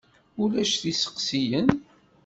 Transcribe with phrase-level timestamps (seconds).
[0.41, 1.67] Ulac isteqsiyen?